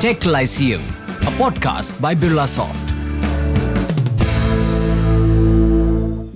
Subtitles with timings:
[0.00, 0.84] Tech Lyceum,
[1.26, 2.88] a podcast by Birlasoft.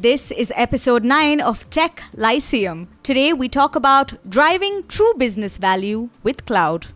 [0.00, 2.86] This is episode 9 of Tech Lyceum.
[3.02, 6.86] Today we talk about driving true business value with cloud.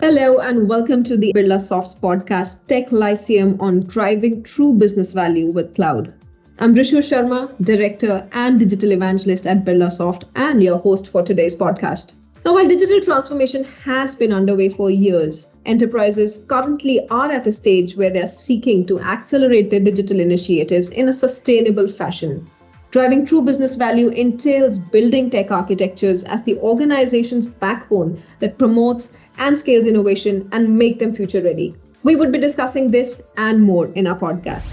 [0.00, 5.72] Hello and welcome to the Birlasoft's podcast Tech Lyceum on driving true business value with
[5.76, 6.12] cloud.
[6.58, 12.14] I'm Rishu Sharma, Director and Digital Evangelist at Birlasoft and your host for today's podcast.
[12.44, 17.96] Now, while digital transformation has been underway for years, enterprises currently are at a stage
[17.96, 22.48] where they're seeking to accelerate their digital initiatives in a sustainable fashion.
[22.92, 29.58] Driving true business value entails building tech architectures as the organization's backbone that promotes and
[29.58, 31.74] scales innovation and make them future ready.
[32.04, 34.70] We would be discussing this and more in our podcast.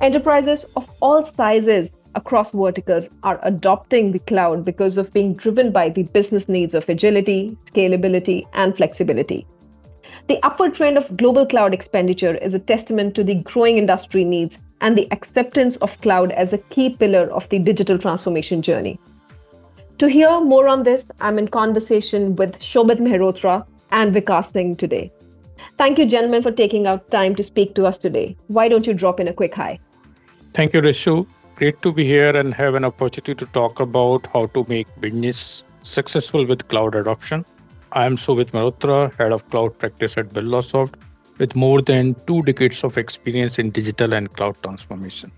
[0.00, 5.88] Enterprises of all sizes across verticals are adopting the cloud because of being driven by
[5.88, 9.46] the business needs of agility, scalability, and flexibility.
[10.26, 14.58] The upward trend of global cloud expenditure is a testament to the growing industry needs
[14.80, 18.98] and the acceptance of cloud as a key pillar of the digital transformation journey.
[19.98, 25.12] To hear more on this, I'm in conversation with Shobit Mehrotra and Vikas Singh today.
[25.76, 28.34] Thank you, gentlemen, for taking out time to speak to us today.
[28.46, 29.78] Why don't you drop in a quick hi?
[30.54, 31.26] Thank you, Rishu.
[31.56, 35.64] Great to be here and have an opportunity to talk about how to make business
[35.82, 37.44] successful with cloud adoption.
[37.94, 40.94] I am Shobit Mehrotra, head of cloud practice at Birlasoft,
[41.38, 45.30] with more than two decades of experience in digital and cloud transformation.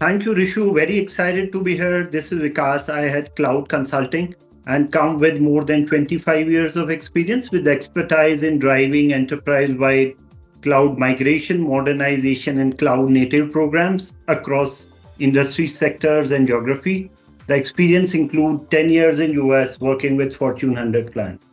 [0.00, 0.74] Thank you, Rishu.
[0.74, 2.02] Very excited to be here.
[2.04, 2.92] This is Vikas.
[2.92, 4.34] I had cloud consulting
[4.66, 10.14] and come with more than 25 years of experience with expertise in driving enterprise wide
[10.62, 14.88] cloud migration, modernization, and cloud native programs across
[15.20, 17.12] industry sectors and geography.
[17.46, 21.46] The experience include 10 years in US working with Fortune 100 clients.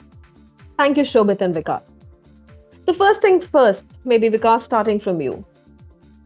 [0.83, 1.93] Thank you, Shobit and Vikas.
[2.85, 5.45] So first thing first, maybe Vikas starting from you.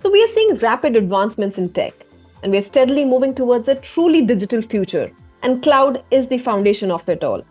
[0.01, 1.93] So we are seeing rapid advancements in tech
[2.41, 5.11] and we are steadily moving towards a truly digital future
[5.43, 7.43] and cloud is the foundation of it all.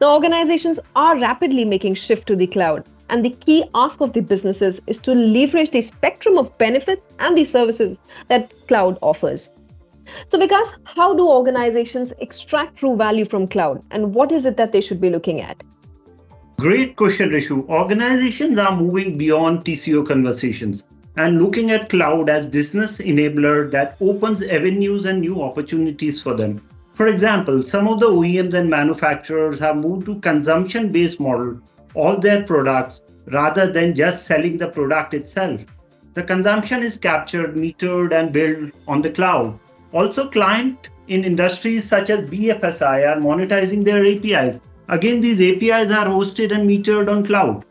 [0.00, 4.20] Now organizations are rapidly making shift to the cloud and the key ask of the
[4.20, 9.50] businesses is to leverage the spectrum of benefits and the services that cloud offers.
[10.30, 14.72] So, Vikas, how do organizations extract true value from cloud and what is it that
[14.72, 15.62] they should be looking at?
[16.58, 17.68] Great question, Rishu.
[17.68, 20.84] Organizations are moving beyond TCO conversations
[21.16, 26.62] and looking at cloud as business enabler that opens avenues and new opportunities for them.
[26.92, 31.58] For example, some of the OEMs and manufacturers have moved to consumption based model
[31.96, 35.60] of their products rather than just selling the product itself.
[36.14, 39.58] The consumption is captured, metered, and billed on the cloud.
[39.92, 44.60] Also, client in industries such as BFSI are monetizing their APIs.
[44.88, 47.64] Again, these APIs are hosted and metered on cloud.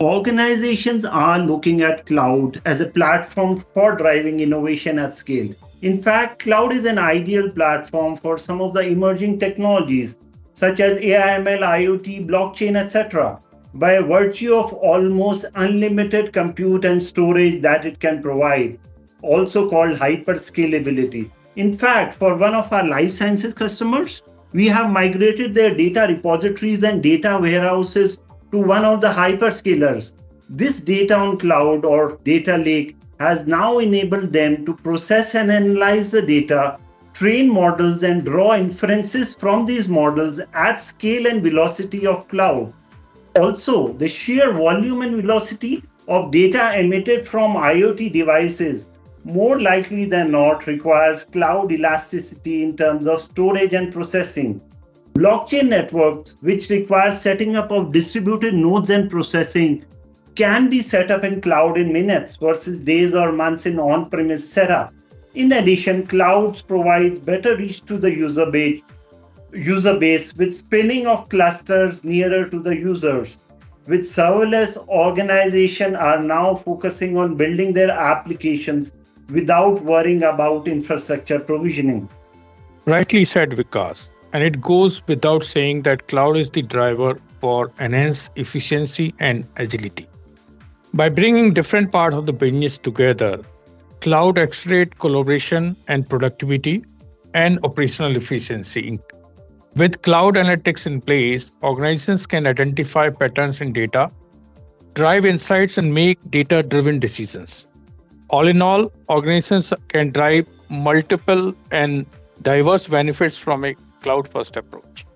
[0.00, 5.54] Organizations are looking at cloud as a platform for driving innovation at scale.
[5.82, 10.18] In fact, cloud is an ideal platform for some of the emerging technologies
[10.54, 13.38] such as AI, ML, IoT, blockchain, etc
[13.74, 18.78] by virtue of almost unlimited compute and storage that it can provide,
[19.22, 21.28] also called hyperscalability.
[21.56, 24.22] In fact, for one of our life sciences customers,
[24.54, 28.18] we have migrated their data repositories and data warehouses
[28.52, 30.14] to one of the hyperscalers.
[30.48, 36.12] This data on cloud or data lake has now enabled them to process and analyze
[36.12, 36.78] the data,
[37.14, 42.72] train models, and draw inferences from these models at scale and velocity of cloud.
[43.36, 48.86] Also, the sheer volume and velocity of data emitted from IoT devices
[49.24, 54.60] more likely than not requires cloud elasticity in terms of storage and processing.
[55.14, 59.84] Blockchain networks, which require setting up of distributed nodes and processing,
[60.34, 64.92] can be set up in cloud in minutes versus days or months in on-premise setup.
[65.34, 68.82] In addition, clouds provides better reach to the user base
[69.54, 73.38] user base with spinning of clusters nearer to the users.
[73.86, 78.92] With serverless organizations are now focusing on building their applications
[79.28, 82.08] without worrying about infrastructure provisioning.
[82.86, 84.10] Rightly said, Vikas.
[84.32, 90.08] And it goes without saying that cloud is the driver for enhanced efficiency and agility.
[90.92, 93.40] By bringing different parts of the business together,
[94.00, 96.84] cloud accelerates collaboration and productivity
[97.32, 98.98] and operational efficiency,
[99.76, 104.08] with cloud analytics in place, organizations can identify patterns in data,
[104.94, 107.66] drive insights, and make data driven decisions.
[108.34, 112.04] All in all, organizations can drive multiple and
[112.42, 115.06] diverse benefits from a cloud first approach.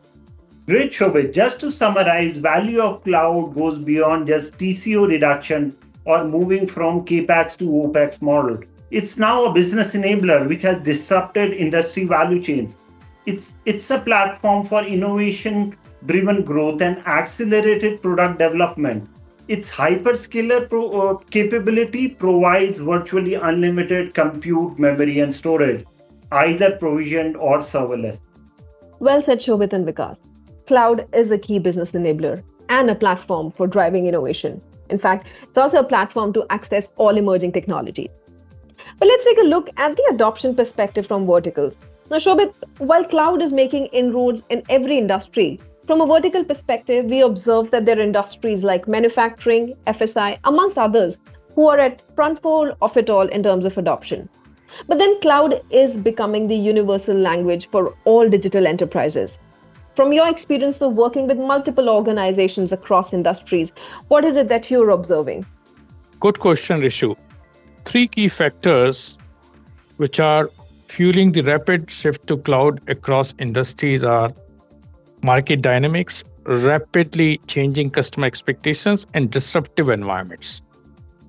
[0.69, 1.33] Great, Shobit.
[1.33, 7.57] Just to summarize, value of cloud goes beyond just TCO reduction or moving from CAPEX
[7.59, 8.61] to OPEX model.
[8.93, 12.77] It's now a business enabler which has disrupted industry value chains.
[13.27, 15.77] It's, it's a platform for innovation
[16.07, 19.11] driven growth and accelerated product development.
[19.49, 25.85] Its hyperscaler pro, uh, capability provides virtually unlimited compute, memory, and storage,
[26.33, 28.21] either provisioned or serverless.
[28.99, 30.19] Well said, Shobit and Vikas
[30.67, 34.61] cloud is a key business enabler and a platform for driving innovation.
[34.91, 38.11] In fact, it's also a platform to access all emerging technologies.
[38.99, 41.79] But let's take a look at the adoption perspective from verticals.
[42.11, 45.59] Now, Shobit, while cloud is making inroads in every industry,
[45.89, 51.17] from a vertical perspective, we observe that there are industries like manufacturing, FSI, amongst others,
[51.55, 54.29] who are at front pole of it all in terms of adoption.
[54.87, 59.39] But then cloud is becoming the universal language for all digital enterprises.
[59.97, 63.73] From your experience of working with multiple organizations across industries,
[64.09, 65.47] what is it that you're observing?
[66.21, 67.17] Good question, Rishu.
[67.87, 69.17] Three key factors
[69.97, 70.51] which are
[70.89, 74.31] fueling the rapid shift to cloud across industries are
[75.23, 80.63] market dynamics, rapidly changing customer expectations, and disruptive environments.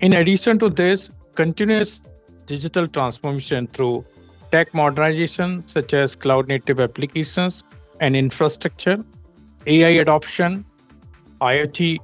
[0.01, 2.01] In addition to this, continuous
[2.45, 4.05] digital transformation through
[4.51, 7.63] tech modernization, such as cloud native applications,
[7.99, 9.03] and infrastructure,
[9.67, 10.65] AI adoption,
[11.41, 11.97] IoT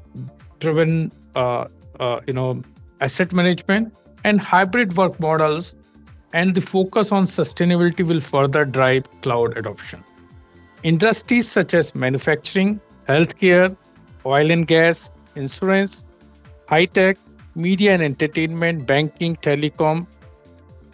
[0.59, 1.65] driven uh,
[1.99, 2.61] uh, you know
[3.01, 3.93] asset management
[4.23, 5.75] and hybrid work models
[6.33, 10.03] and the focus on sustainability will further drive cloud adoption.
[10.85, 12.79] Industries such as manufacturing,
[13.09, 13.75] healthcare,
[14.23, 16.03] oil and gas, insurance,
[16.69, 17.17] high tech,
[17.55, 20.05] media and entertainment, banking, telecom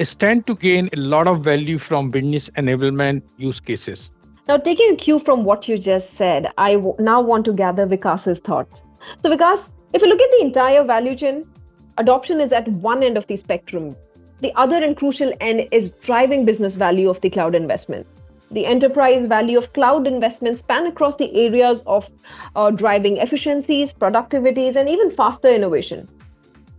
[0.01, 4.11] stand to gain a lot of value from business enablement use cases.
[4.47, 7.85] Now, taking a cue from what you just said, I w- now want to gather
[7.85, 8.83] Vikas's thoughts.
[9.21, 11.45] So, Vikas, if you look at the entire value chain,
[11.97, 13.97] adoption is at one end of the spectrum.
[14.39, 18.07] The other and crucial end is driving business value of the cloud investment.
[18.51, 22.09] The enterprise value of cloud investments span across the areas of
[22.55, 26.09] uh, driving efficiencies, productivities, and even faster innovation.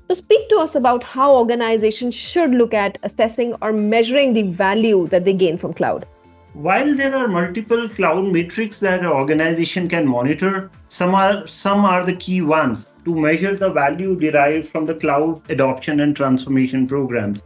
[0.08, 5.08] So, speak to us about how organizations should look at assessing or measuring the value
[5.08, 6.06] that they gain from cloud.
[6.52, 12.04] While there are multiple cloud metrics that an organization can monitor, some are some are
[12.04, 17.42] the key ones to measure the value derived from the cloud adoption and transformation programs.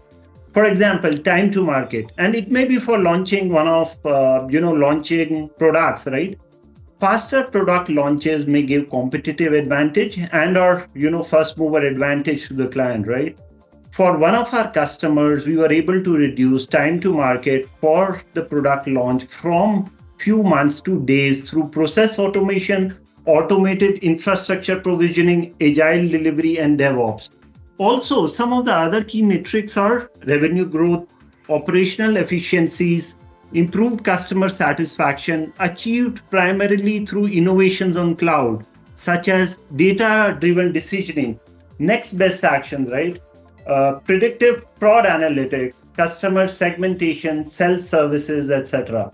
[0.57, 4.59] For example, time to market, and it may be for launching one of uh, you
[4.59, 6.39] know launching products, right?
[6.99, 12.55] Faster product launches may give competitive advantage and or you know first mover advantage to
[12.55, 13.37] the client, right?
[13.91, 18.43] for one of our customers, we were able to reduce time to market for the
[18.43, 22.95] product launch from few months to days through process automation,
[23.27, 27.31] automated infrastructure provisioning, agile delivery, and DevOps.
[27.79, 31.13] Also, some of the other key metrics are revenue growth,
[31.51, 33.17] operational efficiencies,
[33.53, 38.65] improved customer satisfaction, achieved primarily through innovations on cloud,
[38.95, 41.39] such as data driven decisioning,
[41.79, 43.21] next best actions, right?
[43.67, 49.11] Uh, predictive fraud analytics, customer segmentation, self services, etc.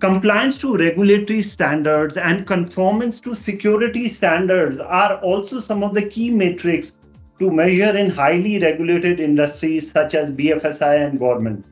[0.00, 6.30] Compliance to regulatory standards and conformance to security standards are also some of the key
[6.30, 6.94] metrics
[7.40, 11.64] to measure in highly regulated industries such as BFSI and government.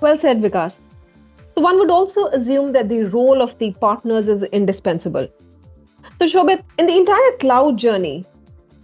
[0.00, 0.80] Well said, Vikas.
[1.54, 5.28] So one would also assume that the role of the partners is indispensable.
[6.18, 8.24] So, Shobit, in the entire cloud journey,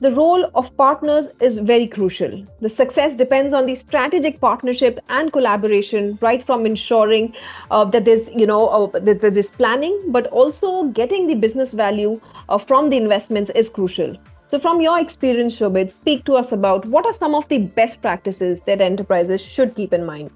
[0.00, 2.44] the role of partners is very crucial.
[2.60, 7.34] The success depends on the strategic partnership and collaboration, right from ensuring
[7.70, 12.20] uh, that there's, you know, uh, that there's planning, but also getting the business value
[12.48, 14.16] uh, from the investments is crucial.
[14.50, 18.00] So, from your experience, Shobit, speak to us about what are some of the best
[18.00, 20.30] practices that enterprises should keep in mind.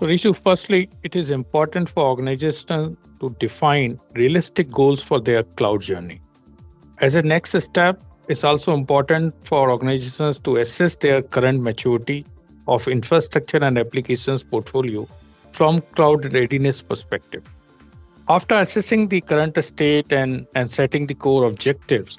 [0.00, 5.82] So, Rishu, firstly, it is important for organizations to define realistic goals for their cloud
[5.82, 6.20] journey.
[7.00, 12.26] As a next step, it's also important for organizations to assess their current maturity
[12.66, 15.08] of infrastructure and applications portfolio
[15.52, 17.44] from cloud readiness perspective.
[18.28, 22.18] After assessing the current state and, and setting the core objectives,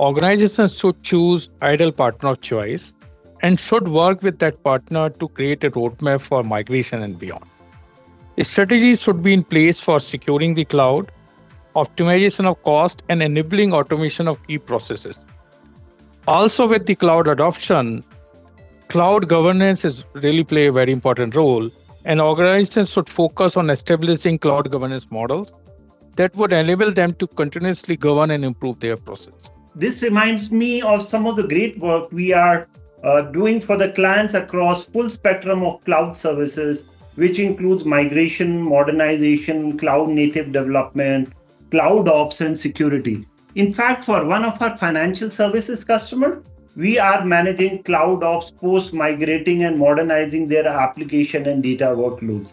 [0.00, 2.94] organizations should choose ideal partner of choice
[3.42, 7.44] and should work with that partner to create a roadmap for migration and beyond.
[8.40, 11.10] Strategies should be in place for securing the cloud
[11.74, 15.18] optimization of cost, and enabling automation of key processes.
[16.26, 18.04] Also, with the cloud adoption,
[18.88, 21.70] cloud governance is really play a very important role,
[22.04, 25.52] and organizations should focus on establishing cloud governance models
[26.16, 29.50] that would enable them to continuously govern and improve their process.
[29.76, 32.68] This reminds me of some of the great work we are
[33.02, 39.76] uh, doing for the clients across full spectrum of cloud services, which includes migration, modernization,
[39.76, 41.32] cloud native development,
[41.72, 43.26] cloud ops, and security.
[43.56, 46.44] In fact, for one of our financial services customer,
[46.76, 52.52] we are managing cloud ops post migrating and modernizing their application and data workloads.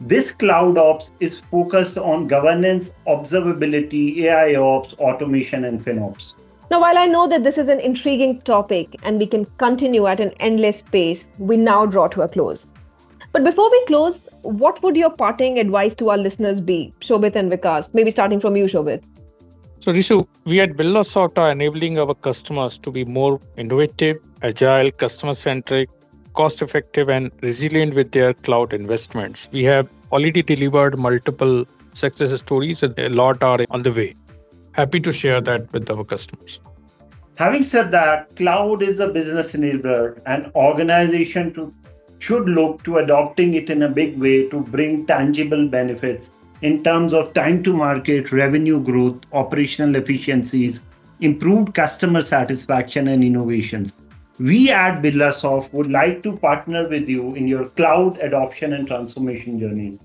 [0.00, 6.34] This cloud ops is focused on governance, observability, AI ops, automation, and FinOps.
[6.70, 10.20] Now, while I know that this is an intriguing topic and we can continue at
[10.20, 12.68] an endless pace, we now draw to a close.
[13.32, 17.50] But before we close, what would your parting advice to our listeners be, Shobit and
[17.50, 17.92] Vikas?
[17.92, 19.02] Maybe starting from you, Shobit.
[19.80, 25.34] So, Rishu, we at Birlasoft are enabling our customers to be more innovative, agile, customer
[25.34, 25.88] centric,
[26.34, 29.48] cost effective and resilient with their cloud investments.
[29.50, 34.14] We have already delivered multiple success stories and a lot are on the way.
[34.72, 36.60] Happy to share that with our customers.
[37.36, 41.74] Having said that, cloud is a business enabler and organization to,
[42.18, 47.14] should look to adopting it in a big way to bring tangible benefits in terms
[47.14, 50.82] of time to market, revenue growth, operational efficiencies,
[51.20, 53.92] improved customer satisfaction and innovations
[54.40, 59.60] we at Birlasoft would like to partner with you in your cloud adoption and transformation
[59.60, 60.00] journeys.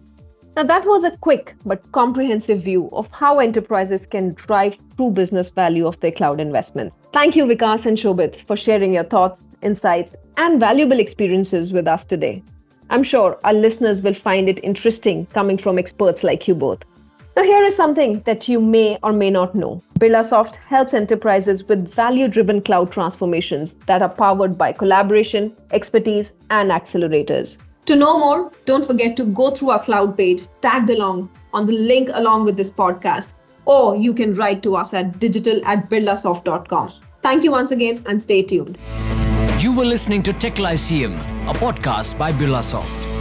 [0.56, 5.50] Now, that was a quick but comprehensive view of how enterprises can drive true business
[5.50, 6.96] value of their cloud investments.
[7.12, 12.06] Thank you, Vikas and Shobit, for sharing your thoughts, insights, and valuable experiences with us
[12.06, 12.42] today.
[12.90, 16.86] I'm sure our listeners will find it interesting coming from experts like you both.
[17.36, 19.82] Now, here is something that you may or may not know.
[20.00, 26.72] Birlasoft helps enterprises with value driven cloud transformations that are powered by collaboration, expertise, and
[26.72, 27.58] accelerators.
[27.86, 31.74] To know more, don't forget to go through our cloud page tagged along on the
[31.74, 36.92] link along with this podcast, or you can write to us at digital at birlasoft.com.
[37.22, 38.78] Thank you once again and stay tuned.
[39.60, 41.14] You were listening to Tech Lyceum,
[41.48, 43.15] a podcast by Birlasoft.